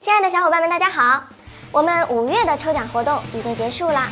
[0.00, 1.24] 亲爱的小伙伴们，大家好！
[1.72, 4.06] 我们五月的抽奖活动已经结束了，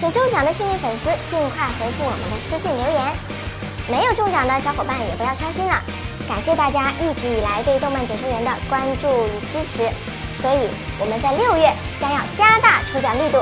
[0.00, 3.12] 请中奖的幸运粉丝尽快回复我们的私信留言。
[3.86, 5.76] 没有中奖的小伙伴也不要伤心了，
[6.26, 9.84] 感谢大家一直以来对动漫解说员的关注与支持，
[10.40, 13.36] 所以我们在六月将要加大抽奖力度，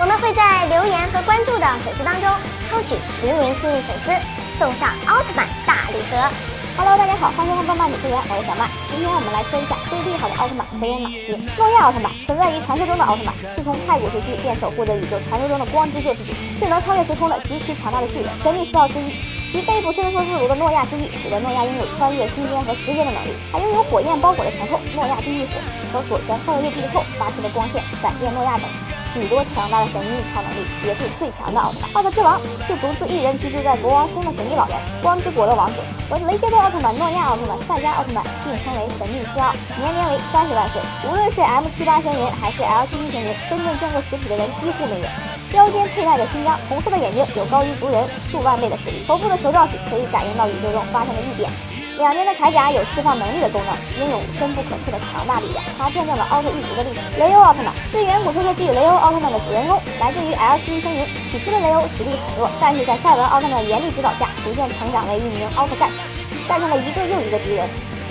[0.00, 2.24] 我们会在留言和关注的粉丝当中
[2.72, 4.10] 抽取十名幸运粉丝，
[4.58, 6.47] 送上奥特曼大礼盒。
[6.78, 8.70] Hello，大家好，欢迎收看动漫解说员，我是小曼。
[8.86, 12.06] 今天我们来说一下最厉害的奥特曼为人马西诺亚奥特曼。
[12.22, 19.10] 存在于传说中的奥特曼，是从太古时期便守护着宇宙传说中的光之救世主，是能超越时空的极其强大的巨人，神秘四奥之一。
[19.50, 23.34] 其背部伸缩自如的诺亚之翼，使得诺亚拥有穿越空间和时间的能力。
[23.50, 25.58] 还拥有火焰包裹的拳头诺亚地狱火
[25.90, 28.70] 和左拳后右臂后发出的光线闪电诺亚等。
[29.12, 31.90] 许多强大的神秘超能力，也是最强的奥特曼。
[31.94, 35.76] 奥特之王是独自一人居住在国王星的神秘老人，光之国的王子。
[36.08, 40.80] 和雷杰多奥特曼、诺亚奥特曼、赛迦奥特曼并称为神秘四奥，年龄为三十万岁。
[41.08, 45.06] 无论是 M 七八神人还是 L 七七神人，真正见过实体的人几乎没有。
[45.54, 49.04] 腰间佩戴着勋章，红色的眼睛有高于族人数万倍的实力。
[49.06, 51.50] 头部的手罩体可以感应到宇宙中发生的异变。
[51.98, 55.58] 两边的铠甲有释放能力的功能，拥有深不可测的强大力量。
[55.76, 57.02] 它见证了奥特一族的历史。
[57.18, 61.02] 雷欧奥特曼是远古特摄剧《雷欧奥特曼》的主人公，来自于 L 七一星云。
[61.26, 67.66] 起初的雷欧实力很弱，但是在赛文奥特曼的严厉指导下，逐渐成长为一名奥特战士，战胜了一个又一个敌人，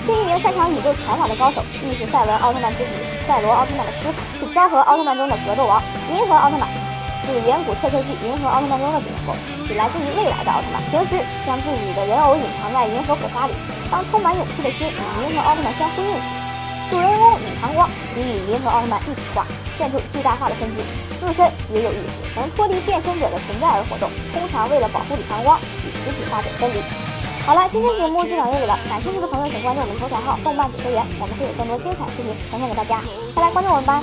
[0.05, 2.91] 是一名擅长宇宙拳法的高手，亦是赛文奥特曼之子
[3.25, 5.81] 赛罗奥特曼的师傅，是昭和奥特曼中的格斗王。
[6.11, 6.67] 银河奥特曼。
[7.27, 9.35] 是远古特摄剧《银河奥特曼》中的主人公，
[9.67, 10.79] 是来自于未来的奥特曼。
[10.87, 13.53] 平时将自己的人偶隐藏在银河火花里，
[13.91, 14.95] 当充满勇气的心与
[15.27, 16.27] 银河奥特曼相呼应时，
[16.87, 17.83] 主人公李长光
[18.15, 19.43] 即与银河奥特曼一体化，
[19.77, 20.79] 现出巨大化的身姿，
[21.19, 21.43] 自身
[21.75, 24.07] 也有意识，能脱离变身者的存在而活动。
[24.31, 26.79] 通常为了保护李长光与实体化者分离。
[27.43, 33.03] 好了，今天节目就到这里了，感兴趣的朋友请关注我们头条号“动漫解说员”，我们会有更多精彩视频呈现给大家。
[33.35, 33.99] 快来关注我们吧！